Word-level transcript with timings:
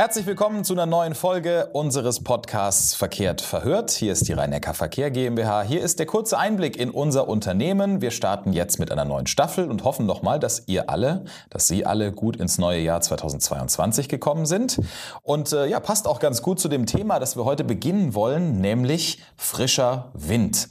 Herzlich 0.00 0.24
willkommen 0.24 0.64
zu 0.64 0.72
einer 0.72 0.86
neuen 0.86 1.14
Folge 1.14 1.68
unseres 1.74 2.24
Podcasts 2.24 2.94
Verkehrt 2.94 3.42
verhört. 3.42 3.90
Hier 3.90 4.12
ist 4.12 4.28
die 4.28 4.32
rhein 4.32 4.58
Verkehr 4.72 5.10
GmbH. 5.10 5.60
Hier 5.60 5.82
ist 5.82 5.98
der 5.98 6.06
kurze 6.06 6.38
Einblick 6.38 6.78
in 6.78 6.88
unser 6.88 7.28
Unternehmen. 7.28 8.00
Wir 8.00 8.10
starten 8.10 8.54
jetzt 8.54 8.78
mit 8.78 8.90
einer 8.90 9.04
neuen 9.04 9.26
Staffel 9.26 9.70
und 9.70 9.84
hoffen 9.84 10.06
nochmal, 10.06 10.40
dass 10.40 10.62
ihr 10.68 10.88
alle, 10.88 11.26
dass 11.50 11.66
Sie 11.66 11.84
alle 11.84 12.12
gut 12.12 12.36
ins 12.36 12.56
neue 12.56 12.80
Jahr 12.80 13.02
2022 13.02 14.08
gekommen 14.08 14.46
sind. 14.46 14.80
Und 15.20 15.52
äh, 15.52 15.66
ja, 15.66 15.80
passt 15.80 16.08
auch 16.08 16.18
ganz 16.18 16.40
gut 16.40 16.60
zu 16.60 16.68
dem 16.68 16.86
Thema, 16.86 17.18
das 17.18 17.36
wir 17.36 17.44
heute 17.44 17.62
beginnen 17.62 18.14
wollen, 18.14 18.58
nämlich 18.58 19.22
frischer 19.36 20.12
Wind. 20.14 20.70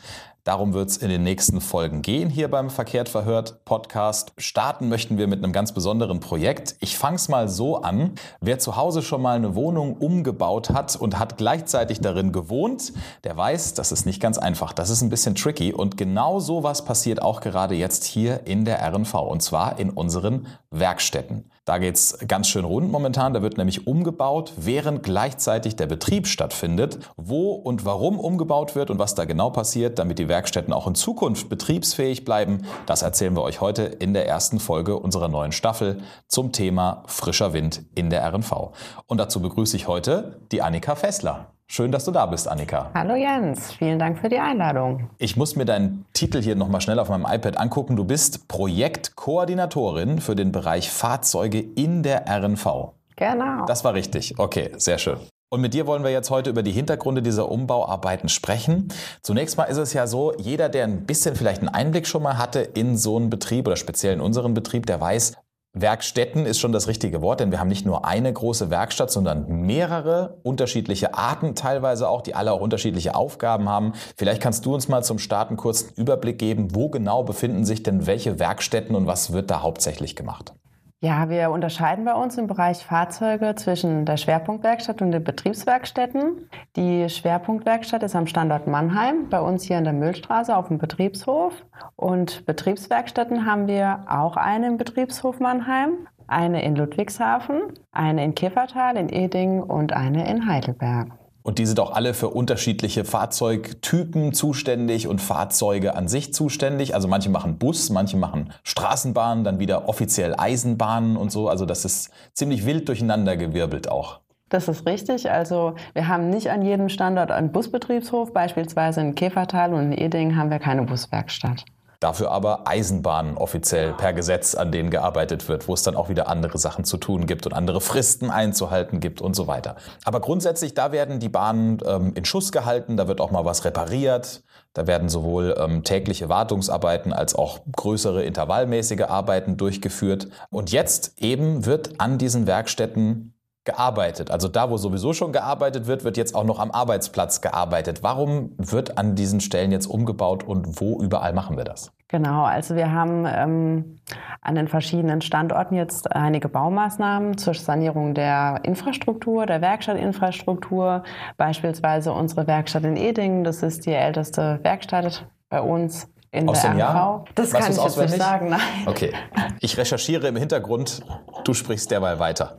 Darum 0.50 0.74
wird 0.74 0.90
es 0.90 0.98
in 0.98 1.10
den 1.10 1.22
nächsten 1.22 1.62
Folgen 1.62 2.02
gehen 2.02 2.28
hier 2.28 2.50
beim 2.50 2.72
Verkehrt 2.72 3.08
verhört 3.08 3.64
Podcast. 3.66 4.34
Starten 4.40 4.90
möchten 4.90 5.20
wir 5.20 5.28
mit 5.28 5.44
einem 5.44 5.54
ganz 5.54 5.74
besonderen 5.74 6.22
Projekt. 6.22 6.76
Ich 6.80 6.98
fange 6.98 7.18
es 7.18 7.30
mal 7.30 7.48
so 7.48 7.84
an. 7.84 8.16
Wer 8.42 8.58
zu 8.58 8.76
Hause 8.76 9.04
schon 9.04 9.22
mal 9.22 9.36
eine 9.36 9.54
Wohnung 9.54 9.98
umgebaut 9.98 10.72
hat 10.72 10.96
und 10.96 11.20
hat 11.20 11.38
gleichzeitig 11.38 12.02
darin 12.02 12.32
gewohnt, 12.32 12.94
der 13.26 13.38
weiß, 13.38 13.76
das 13.76 13.92
ist 13.92 14.08
nicht 14.08 14.20
ganz 14.20 14.40
einfach. 14.40 14.74
Das 14.74 14.90
ist 14.90 15.04
ein 15.04 15.12
bisschen 15.12 15.36
tricky. 15.36 15.72
Und 15.72 15.98
genau 15.98 16.40
so 16.40 16.64
was 16.64 16.84
passiert 16.84 17.22
auch 17.22 17.42
gerade 17.42 17.76
jetzt 17.76 18.04
hier 18.04 18.48
in 18.48 18.66
der 18.66 18.82
RNV 18.92 19.14
und 19.14 19.44
zwar 19.44 19.78
in 19.78 19.92
unseren 19.92 20.48
Werkstätten. 20.72 21.52
Da 21.66 21.78
geht 21.78 21.94
es 21.94 22.18
ganz 22.28 22.48
schön 22.48 22.66
rund 22.66 22.92
momentan. 22.92 23.36
Da 23.36 23.44
wird 23.44 23.60
nämlich 23.60 23.86
umgebaut, 23.86 24.54
während 24.58 25.04
gleichzeitig 25.04 25.76
der 25.76 25.86
Betrieb 25.86 26.26
stattfindet. 26.26 26.98
Wo 27.16 27.52
und 27.52 27.86
warum 27.86 28.20
umgebaut 28.20 28.74
wird 28.74 28.90
und 28.90 28.98
was 28.98 29.14
da 29.14 29.26
genau 29.26 29.52
passiert, 29.52 30.00
damit 30.00 30.18
die 30.18 30.28
Werkstätten 30.28 30.39
auch 30.74 30.88
in 30.88 30.96
Zukunft 30.96 31.50
betriebsfähig 31.50 32.26
bleiben, 32.26 32.66
das 32.86 33.02
erzählen 33.02 33.36
wir 33.36 33.44
euch 33.44 33.62
heute 33.62 33.84
in 33.84 34.14
der 34.14 34.28
ersten 34.28 34.60
Folge 34.60 34.98
unserer 34.98 35.28
neuen 35.28 35.52
Staffel 35.52 36.02
zum 36.28 36.52
Thema 36.52 37.04
frischer 37.08 37.54
Wind 37.54 37.84
in 37.96 38.10
der 38.10 38.24
RNV. 38.32 38.72
Und 39.08 39.18
dazu 39.18 39.42
begrüße 39.42 39.76
ich 39.76 39.88
heute 39.88 40.40
die 40.52 40.62
Annika 40.62 40.96
Fessler. 40.96 41.48
Schön, 41.72 41.92
dass 41.92 42.04
du 42.06 42.12
da 42.12 42.26
bist, 42.26 42.48
Annika. 42.48 42.90
Hallo 42.96 43.16
Jens, 43.16 43.74
vielen 43.74 44.00
Dank 44.00 44.18
für 44.18 44.28
die 44.28 44.40
Einladung. 44.40 45.12
Ich 45.20 45.38
muss 45.38 45.56
mir 45.56 45.66
deinen 45.66 46.06
Titel 46.14 46.42
hier 46.42 46.56
nochmal 46.56 46.82
schnell 46.82 46.98
auf 46.98 47.10
meinem 47.10 47.28
iPad 47.30 47.58
angucken. 47.58 47.96
Du 47.96 48.06
bist 48.06 48.48
Projektkoordinatorin 48.48 50.20
für 50.20 50.36
den 50.36 50.52
Bereich 50.52 50.90
Fahrzeuge 50.90 51.60
in 51.60 52.02
der 52.02 52.26
RNV. 52.28 52.94
Genau. 53.16 53.66
Das 53.68 53.84
war 53.84 53.94
richtig. 53.94 54.34
Okay, 54.40 54.72
sehr 54.78 54.98
schön. 54.98 55.18
Und 55.52 55.62
mit 55.62 55.74
dir 55.74 55.88
wollen 55.88 56.04
wir 56.04 56.12
jetzt 56.12 56.30
heute 56.30 56.52
über 56.52 56.62
die 56.62 56.72
Hintergründe 56.72 57.24
dieser 57.24 57.52
Umbauarbeiten 57.52 58.30
sprechen. 58.30 58.90
Zunächst 59.24 59.58
mal 59.58 59.64
ist 59.64 59.78
es 59.78 59.94
ja 59.94 60.06
so, 60.06 60.32
jeder, 60.38 60.70
der 60.70 60.84
ein 60.84 61.06
bisschen 61.08 61.36
vielleicht 61.36 61.62
einen 61.62 61.70
Einblick 61.70 62.06
schon 62.06 62.22
mal 62.22 62.38
hatte 62.38 62.60
in 62.60 62.96
so 62.96 63.18
einen 63.18 63.32
Betrieb 63.32 63.66
oder 63.66 63.76
speziell 63.76 64.14
in 64.14 64.22
unseren 64.22 64.54
Betrieb, 64.54 64.86
der 64.86 65.02
weiß, 65.02 65.34
Werkstätten 65.74 66.46
ist 66.46 66.60
schon 66.60 66.72
das 66.72 66.88
richtige 66.88 67.22
Wort, 67.22 67.40
denn 67.40 67.52
wir 67.52 67.60
haben 67.60 67.68
nicht 67.68 67.86
nur 67.86 68.06
eine 68.06 68.32
große 68.32 68.70
Werkstatt, 68.70 69.12
sondern 69.12 69.48
mehrere 69.66 70.40
unterschiedliche 70.44 71.16
Arten 71.16 71.56
teilweise 71.56 72.10
auch, 72.10 72.22
die 72.22 72.36
alle 72.36 72.52
auch 72.52 72.62
unterschiedliche 72.62 73.16
Aufgaben 73.16 73.70
haben. 73.70 73.94
Vielleicht 74.18 74.42
kannst 74.42 74.66
du 74.66 74.74
uns 74.74 74.88
mal 74.88 75.04
zum 75.04 75.18
Starten 75.18 75.58
kurz 75.58 75.84
einen 75.84 75.94
Überblick 75.96 76.38
geben, 76.38 76.76
wo 76.76 76.90
genau 76.90 77.24
befinden 77.24 77.66
sich 77.66 77.82
denn 77.82 78.06
welche 78.06 78.40
Werkstätten 78.40 78.96
und 78.96 79.08
was 79.08 79.32
wird 79.32 79.50
da 79.52 79.62
hauptsächlich 79.62 80.16
gemacht? 80.16 80.54
Ja, 81.02 81.30
wir 81.30 81.52
unterscheiden 81.52 82.04
bei 82.04 82.14
uns 82.14 82.38
im 82.38 82.48
Bereich 82.48 82.84
Fahrzeuge 82.84 83.56
zwischen 83.56 84.04
der 84.04 84.18
Schwerpunktwerkstatt 84.18 85.02
und 85.02 85.12
den 85.12 85.24
Betriebswerkstätten. 85.24 86.50
Die 86.76 87.08
Schwerpunktwerkstatt 87.08 88.04
ist 88.04 88.18
am 88.18 88.28
Standort 88.28 88.68
Mannheim, 88.68 89.30
bei 89.30 89.40
uns 89.40 89.64
hier 89.64 89.78
in 89.78 89.86
der 89.86 89.94
Müllstraße 89.94 90.54
auf 90.54 90.68
dem 90.68 90.78
Betriebshof. 90.78 91.54
Und 91.96 92.46
Betriebswerkstätten 92.46 93.46
haben 93.46 93.68
wir 93.68 94.04
auch 94.10 94.36
eine 94.36 94.68
im 94.68 94.76
Betriebshof 94.76 95.40
Mannheim, 95.40 96.06
eine 96.28 96.64
in 96.64 96.76
Ludwigshafen, 96.76 97.62
eine 97.94 98.26
in 98.26 98.36
Kiffertal, 98.36 98.98
in 98.98 99.08
Eding 99.08 99.64
und 99.64 99.94
eine 99.94 100.30
in 100.30 100.50
Heidelberg. 100.50 101.19
Und 101.50 101.58
die 101.58 101.66
sind 101.66 101.80
auch 101.80 101.94
alle 101.94 102.14
für 102.14 102.30
unterschiedliche 102.30 103.04
Fahrzeugtypen 103.04 104.34
zuständig 104.34 105.08
und 105.08 105.20
Fahrzeuge 105.20 105.96
an 105.96 106.08
sich 106.08 106.32
zuständig. 106.32 106.94
Also 106.94 107.08
manche 107.08 107.32
machen 107.32 107.58
Bus, 107.58 107.90
manche 107.90 108.18
machen 108.18 108.54
Straßenbahnen, 108.62 109.44
dann 109.44 109.58
wieder 109.58 109.90
offiziell 109.90 110.36
Eisenbahnen 110.38 111.18
und 111.18 111.32
so. 111.32 111.50
Also 111.50 111.66
das 111.66 111.86
ist 111.86 112.12
ziemlich 112.34 112.68
wild 112.68 112.88
durcheinander 112.88 113.36
gewirbelt 113.36 113.90
auch. 113.90 114.20
Das 114.50 114.68
ist 114.68 114.86
richtig. 114.86 115.32
Also 115.32 115.74
wir 115.94 116.08
haben 116.08 116.30
nicht 116.30 116.52
an 116.52 116.62
jedem 116.62 116.88
Standort 116.88 117.32
einen 117.32 117.52
Busbetriebshof. 117.52 118.32
Beispielsweise 118.32 119.02
in 119.02 119.16
Käfertal 119.16 119.74
und 119.74 119.92
in 119.92 119.98
Eding 119.98 120.36
haben 120.36 120.52
wir 120.52 120.60
keine 120.60 120.84
Buswerkstatt. 120.84 121.66
Dafür 122.00 122.32
aber 122.32 122.66
Eisenbahnen 122.66 123.36
offiziell 123.36 123.94
per 123.94 124.14
Gesetz, 124.14 124.56
an 124.56 124.72
denen 124.72 124.90
gearbeitet 124.90 125.50
wird, 125.50 125.68
wo 125.68 125.74
es 125.74 125.84
dann 125.84 125.98
auch 125.98 126.08
wieder 126.08 126.30
andere 126.30 126.58
Sachen 126.58 126.86
zu 126.86 126.96
tun 126.96 127.26
gibt 127.26 127.46
und 127.46 127.54
andere 127.54 127.82
Fristen 127.82 128.30
einzuhalten 128.32 129.02
gibt 129.02 129.20
und 129.20 129.36
so 129.36 129.48
weiter. 129.48 129.76
Aber 130.06 130.22
grundsätzlich, 130.22 130.74
da 130.74 130.94
werden 130.94 131.20
die 131.20 131.28
Bahnen 131.28 131.80
ähm, 131.86 132.14
in 132.16 132.24
Schuss 132.24 132.54
gehalten, 132.54 132.96
da 132.96 133.10
wird 133.10 133.20
auch 133.20 133.32
mal 133.32 133.44
was 133.44 133.66
repariert, 133.66 134.44
da 134.74 134.88
werden 134.88 135.10
sowohl 135.10 135.56
ähm, 135.60 135.84
tägliche 135.84 136.30
Wartungsarbeiten 136.30 137.12
als 137.12 137.36
auch 137.36 137.60
größere 137.76 138.24
intervallmäßige 138.24 139.02
Arbeiten 139.02 139.58
durchgeführt. 139.58 140.30
Und 140.50 140.72
jetzt 140.72 141.14
eben 141.18 141.66
wird 141.66 142.00
an 142.00 142.18
diesen 142.18 142.48
Werkstätten 142.48 143.34
gearbeitet. 143.70 144.32
Also 144.32 144.48
da, 144.48 144.72
wo 144.72 144.78
sowieso 144.78 145.14
schon 145.14 145.32
gearbeitet 145.32 145.86
wird, 145.86 146.04
wird 146.04 146.18
jetzt 146.18 146.34
auch 146.34 146.44
noch 146.44 146.58
am 146.58 146.72
Arbeitsplatz 146.72 147.40
gearbeitet. 147.42 148.02
Warum 148.02 148.54
wird 148.58 148.98
an 148.98 149.14
diesen 149.14 149.42
Stellen 149.42 149.72
jetzt 149.72 149.86
umgebaut 149.86 150.44
und 150.44 150.82
wo 150.82 151.00
überall 151.00 151.34
machen 151.34 151.56
wir 151.56 151.66
das? 151.66 151.92
Genau, 152.08 152.44
also 152.44 152.76
wir 152.76 152.92
haben 152.92 153.28
ähm, 153.28 154.00
an 154.42 154.56
den 154.56 154.68
verschiedenen 154.68 155.22
Standorten 155.22 155.76
jetzt 155.76 156.12
einige 156.12 156.50
Baumaßnahmen 156.50 157.38
zur 157.38 157.54
Sanierung 157.54 158.16
der 158.16 158.62
Infrastruktur, 158.64 159.46
der 159.46 159.62
Werkstattinfrastruktur. 159.62 161.04
Beispielsweise 161.38 162.12
unsere 162.12 162.48
Werkstatt 162.48 162.86
in 162.86 162.98
Edingen, 162.98 163.44
das 163.44 163.62
ist 163.62 163.86
die 163.86 163.94
älteste 163.94 164.60
Werkstatt 164.64 165.28
bei 165.50 165.62
uns 165.62 166.08
in 166.32 166.50
Aus 166.50 166.62
der 166.62 166.72
dem 166.72 166.80
Jahr? 166.80 167.26
Das 167.36 167.54
Weißt 167.54 167.54
kann 167.54 167.62
ich 167.62 167.78
jetzt 167.78 167.78
nicht 167.78 167.86
auswendig? 167.86 168.18
sagen, 168.18 168.50
nein. 168.50 168.60
Okay, 168.86 169.14
ich 169.60 169.78
recherchiere 169.78 170.28
im 170.28 170.36
Hintergrund, 170.36 171.02
du 171.44 171.54
sprichst 171.54 171.92
derweil 171.92 172.20
weiter. 172.20 172.58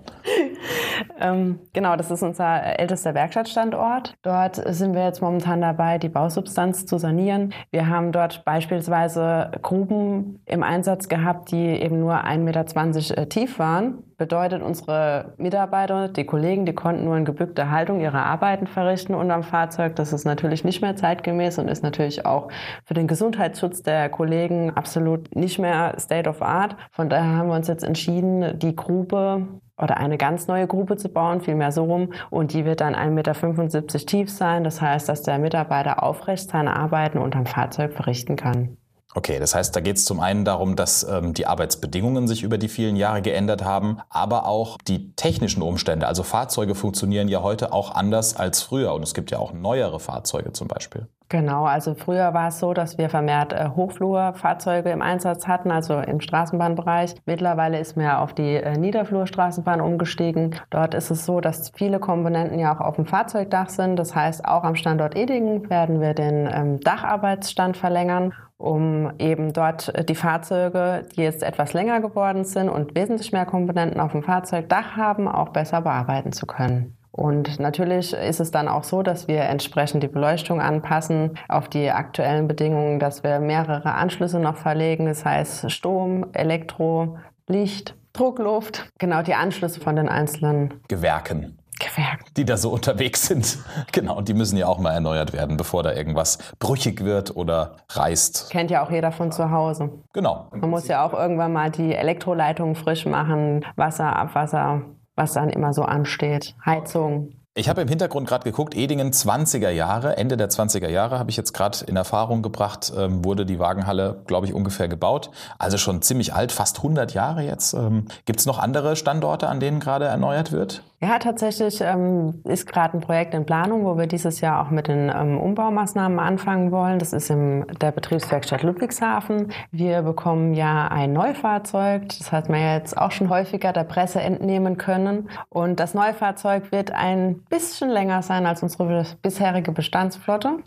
Ähm, 1.18 1.60
genau, 1.72 1.96
das 1.96 2.10
ist 2.10 2.22
unser 2.22 2.78
ältester 2.78 3.14
Werkstattstandort. 3.14 4.14
Dort 4.22 4.56
sind 4.74 4.94
wir 4.94 5.04
jetzt 5.04 5.20
momentan 5.20 5.60
dabei, 5.60 5.98
die 5.98 6.08
Bausubstanz 6.08 6.86
zu 6.86 6.98
sanieren. 6.98 7.52
Wir 7.70 7.88
haben 7.88 8.12
dort 8.12 8.44
beispielsweise 8.44 9.50
Gruben 9.62 10.42
im 10.46 10.62
Einsatz 10.62 11.08
gehabt, 11.08 11.52
die 11.52 11.66
eben 11.66 12.00
nur 12.00 12.24
1,20 12.24 12.38
Meter 12.38 13.28
tief 13.28 13.58
waren. 13.58 14.02
Bedeutet, 14.16 14.62
unsere 14.62 15.32
Mitarbeiter, 15.38 16.08
die 16.08 16.24
Kollegen, 16.24 16.66
die 16.66 16.74
konnten 16.74 17.04
nur 17.04 17.16
in 17.16 17.24
gebückter 17.24 17.70
Haltung 17.70 18.00
ihre 18.00 18.22
Arbeiten 18.22 18.66
verrichten 18.66 19.14
unterm 19.14 19.42
Fahrzeug. 19.42 19.96
Das 19.96 20.12
ist 20.12 20.26
natürlich 20.26 20.62
nicht 20.62 20.82
mehr 20.82 20.94
zeitgemäß 20.94 21.58
und 21.58 21.68
ist 21.68 21.82
natürlich 21.82 22.26
auch 22.26 22.48
für 22.84 22.92
den 22.92 23.06
Gesundheitsschutz 23.06 23.82
der 23.82 24.10
Kollegen 24.10 24.72
absolut 24.76 25.34
nicht 25.34 25.58
mehr 25.58 25.94
State 25.98 26.28
of 26.28 26.42
Art. 26.42 26.76
Von 26.92 27.08
daher 27.08 27.36
haben 27.36 27.48
wir 27.48 27.56
uns 27.56 27.68
jetzt 27.68 27.84
entschieden, 27.84 28.58
die 28.58 28.76
Grube 28.76 29.46
oder 29.80 29.96
eine 29.96 30.18
ganz 30.18 30.46
neue 30.46 30.66
Grube 30.66 30.96
zu 30.96 31.08
bauen, 31.08 31.40
vielmehr 31.40 31.72
so 31.72 31.84
rum. 31.84 32.12
Und 32.30 32.52
die 32.52 32.64
wird 32.64 32.80
dann 32.80 32.94
1,75 32.94 33.10
Meter 33.10 33.86
tief 34.06 34.30
sein. 34.30 34.64
Das 34.64 34.80
heißt, 34.80 35.08
dass 35.08 35.22
der 35.22 35.38
Mitarbeiter 35.38 36.02
aufrecht 36.02 36.50
seine 36.50 36.76
Arbeiten 36.76 37.18
unterm 37.18 37.46
Fahrzeug 37.46 37.92
verrichten 37.92 38.36
kann. 38.36 38.76
Okay, 39.14 39.40
das 39.40 39.56
heißt, 39.56 39.74
da 39.74 39.80
geht 39.80 39.96
es 39.96 40.04
zum 40.04 40.20
einen 40.20 40.44
darum, 40.44 40.76
dass 40.76 41.02
ähm, 41.02 41.34
die 41.34 41.46
Arbeitsbedingungen 41.46 42.28
sich 42.28 42.44
über 42.44 42.58
die 42.58 42.68
vielen 42.68 42.94
Jahre 42.94 43.22
geändert 43.22 43.64
haben, 43.64 43.98
aber 44.08 44.46
auch 44.46 44.78
die 44.86 45.12
technischen 45.16 45.62
Umstände. 45.62 46.06
Also 46.06 46.22
Fahrzeuge 46.22 46.76
funktionieren 46.76 47.26
ja 47.26 47.42
heute 47.42 47.72
auch 47.72 47.94
anders 47.94 48.36
als 48.36 48.62
früher 48.62 48.94
und 48.94 49.02
es 49.02 49.12
gibt 49.12 49.32
ja 49.32 49.38
auch 49.38 49.52
neuere 49.52 49.98
Fahrzeuge 49.98 50.52
zum 50.52 50.68
Beispiel. 50.68 51.08
Genau, 51.28 51.64
also 51.64 51.94
früher 51.94 52.34
war 52.34 52.48
es 52.48 52.58
so, 52.58 52.74
dass 52.74 52.98
wir 52.98 53.08
vermehrt 53.08 53.52
äh, 53.52 53.70
Hochflurfahrzeuge 53.76 54.90
im 54.90 55.00
Einsatz 55.00 55.46
hatten, 55.46 55.70
also 55.70 55.98
im 55.98 56.20
Straßenbahnbereich. 56.20 57.14
Mittlerweile 57.24 57.78
ist 57.78 57.96
man 57.96 58.06
ja 58.06 58.22
auf 58.22 58.32
die 58.32 58.56
äh, 58.56 58.76
Niederflurstraßenbahn 58.76 59.80
umgestiegen. 59.80 60.56
Dort 60.70 60.94
ist 60.94 61.10
es 61.10 61.24
so, 61.24 61.40
dass 61.40 61.70
viele 61.70 62.00
Komponenten 62.00 62.58
ja 62.58 62.74
auch 62.74 62.80
auf 62.80 62.96
dem 62.96 63.06
Fahrzeugdach 63.06 63.68
sind. 63.68 63.96
Das 63.96 64.14
heißt, 64.14 64.44
auch 64.44 64.64
am 64.64 64.74
Standort 64.74 65.16
Edingen 65.16 65.70
werden 65.70 66.00
wir 66.00 66.14
den 66.14 66.48
ähm, 66.52 66.80
Dacharbeitsstand 66.80 67.76
verlängern 67.76 68.32
um 68.60 69.12
eben 69.18 69.52
dort 69.52 69.94
äh, 69.94 70.04
die 70.04 70.14
Fahrzeuge, 70.14 71.06
die 71.16 71.22
jetzt 71.22 71.42
etwas 71.42 71.72
länger 71.72 72.00
geworden 72.00 72.44
sind 72.44 72.68
und 72.68 72.94
wesentlich 72.94 73.32
mehr 73.32 73.46
Komponenten 73.46 74.00
auf 74.00 74.12
dem 74.12 74.22
Fahrzeugdach 74.22 74.96
haben, 74.96 75.26
auch 75.28 75.48
besser 75.48 75.80
bearbeiten 75.80 76.32
zu 76.32 76.46
können. 76.46 76.96
Und 77.10 77.58
natürlich 77.58 78.12
ist 78.12 78.38
es 78.38 78.50
dann 78.50 78.68
auch 78.68 78.84
so, 78.84 79.02
dass 79.02 79.26
wir 79.26 79.40
entsprechend 79.40 80.02
die 80.02 80.08
Beleuchtung 80.08 80.60
anpassen 80.60 81.38
auf 81.48 81.68
die 81.68 81.90
aktuellen 81.90 82.46
Bedingungen, 82.46 83.00
dass 83.00 83.24
wir 83.24 83.40
mehrere 83.40 83.94
Anschlüsse 83.94 84.38
noch 84.38 84.56
verlegen, 84.56 85.06
das 85.06 85.24
heißt 85.24 85.70
Strom, 85.72 86.26
Elektro, 86.34 87.18
Licht, 87.48 87.96
Druckluft, 88.12 88.90
genau 88.98 89.22
die 89.22 89.34
Anschlüsse 89.34 89.80
von 89.80 89.96
den 89.96 90.08
einzelnen 90.08 90.74
Gewerken. 90.88 91.59
Gewerken. 91.94 92.24
die 92.36 92.44
da 92.44 92.56
so 92.56 92.70
unterwegs 92.70 93.26
sind. 93.26 93.58
Genau, 93.92 94.16
und 94.16 94.28
die 94.28 94.34
müssen 94.34 94.56
ja 94.56 94.66
auch 94.66 94.78
mal 94.78 94.92
erneuert 94.92 95.32
werden, 95.32 95.56
bevor 95.56 95.82
da 95.82 95.92
irgendwas 95.92 96.38
brüchig 96.58 97.04
wird 97.04 97.34
oder 97.34 97.76
reißt. 97.90 98.50
Kennt 98.50 98.70
ja 98.70 98.84
auch 98.84 98.90
jeder 98.90 99.10
von 99.10 99.32
zu 99.32 99.50
Hause. 99.50 99.90
Genau. 100.12 100.46
Man 100.52 100.70
muss 100.70 100.86
ja 100.86 101.04
auch 101.04 101.12
irgendwann 101.12 101.52
mal 101.52 101.70
die 101.70 101.94
Elektroleitungen 101.94 102.74
frisch 102.76 103.06
machen, 103.06 103.64
Wasser, 103.76 104.16
Abwasser, 104.16 104.82
was 105.16 105.32
dann 105.32 105.48
immer 105.48 105.72
so 105.72 105.82
ansteht. 105.82 106.54
Heizung, 106.64 107.39
ich 107.54 107.68
habe 107.68 107.80
im 107.80 107.88
Hintergrund 107.88 108.28
gerade 108.28 108.44
geguckt, 108.44 108.76
Edingen 108.76 109.10
20er 109.10 109.70
Jahre, 109.70 110.16
Ende 110.16 110.36
der 110.36 110.50
20er 110.50 110.88
Jahre 110.88 111.18
habe 111.18 111.30
ich 111.30 111.36
jetzt 111.36 111.52
gerade 111.52 111.78
in 111.84 111.96
Erfahrung 111.96 112.42
gebracht, 112.42 112.92
ähm, 112.96 113.24
wurde 113.24 113.44
die 113.44 113.58
Wagenhalle, 113.58 114.22
glaube 114.28 114.46
ich, 114.46 114.54
ungefähr 114.54 114.86
gebaut. 114.86 115.32
Also 115.58 115.76
schon 115.76 116.00
ziemlich 116.00 116.32
alt, 116.32 116.52
fast 116.52 116.78
100 116.78 117.12
Jahre 117.12 117.42
jetzt. 117.42 117.74
Ähm, 117.74 118.06
Gibt 118.24 118.38
es 118.38 118.46
noch 118.46 118.60
andere 118.60 118.94
Standorte, 118.94 119.48
an 119.48 119.58
denen 119.58 119.80
gerade 119.80 120.04
erneuert 120.04 120.52
wird? 120.52 120.84
Ja, 121.02 121.18
tatsächlich 121.18 121.80
ähm, 121.80 122.42
ist 122.44 122.66
gerade 122.66 122.98
ein 122.98 123.00
Projekt 123.00 123.32
in 123.32 123.46
Planung, 123.46 123.84
wo 123.86 123.96
wir 123.96 124.06
dieses 124.06 124.42
Jahr 124.42 124.64
auch 124.64 124.70
mit 124.70 124.86
den 124.86 125.08
ähm, 125.08 125.40
Umbaumaßnahmen 125.40 126.18
anfangen 126.18 126.72
wollen. 126.72 126.98
Das 126.98 127.14
ist 127.14 127.30
in 127.30 127.66
der 127.80 127.90
Betriebswerkstatt 127.90 128.62
Ludwigshafen. 128.62 129.50
Wir 129.72 130.02
bekommen 130.02 130.52
ja 130.52 130.88
ein 130.88 131.14
Neufahrzeug. 131.14 132.10
Das 132.18 132.32
hat 132.32 132.50
man 132.50 132.60
ja 132.60 132.74
jetzt 132.74 132.98
auch 132.98 133.12
schon 133.12 133.30
häufiger 133.30 133.72
der 133.72 133.84
Presse 133.84 134.20
entnehmen 134.20 134.76
können. 134.76 135.30
Und 135.48 135.80
das 135.80 135.94
Neufahrzeug 135.94 136.70
wird 136.70 136.92
ein 136.92 137.39
bisschen 137.48 137.90
länger 137.90 138.22
sein 138.22 138.46
als 138.46 138.62
unsere 138.62 139.04
bisherige 139.22 139.72
Bestandsflotte. 139.72 140.58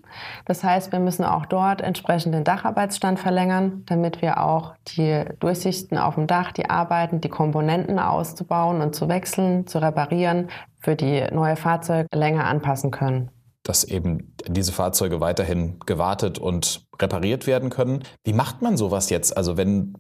Das 0.46 0.64
heißt, 0.64 0.92
wir 0.92 1.00
müssen 1.00 1.26
auch 1.26 1.46
dort 1.46 1.82
entsprechend 1.82 2.34
den 2.34 2.44
Dacharbeitsstand 2.44 3.20
verlängern, 3.20 3.84
damit 3.86 4.22
wir 4.22 4.44
auch 4.44 4.74
die 4.96 5.24
Durchsichten 5.40 5.98
auf 5.98 6.16
dem 6.16 6.28
Dach, 6.28 6.52
die 6.52 6.70
Arbeiten, 6.70 7.22
die 7.22 7.30
Komponenten 7.30 8.00
auszubauen 8.00 8.82
und 8.82 8.96
zu 8.96 9.08
wechseln, 9.10 9.68
zu 9.68 9.82
reparieren 9.82 10.50
für 10.80 10.96
die 10.96 11.24
neue 11.32 11.56
Fahrzeuge 11.56 12.08
länger 12.14 12.46
anpassen 12.46 12.92
können. 12.92 13.32
Dass 13.64 13.86
eben 13.86 14.36
diese 14.46 14.74
Fahrzeuge 14.74 15.22
weiterhin 15.22 15.80
gewartet 15.86 16.38
und 16.38 16.86
repariert 17.02 17.48
werden 17.48 17.70
können. 17.70 18.04
Wie 18.26 18.34
macht 18.34 18.62
man 18.62 18.76
sowas 18.76 19.10
jetzt? 19.10 19.36
Also 19.38 19.56
wenn 19.56 19.94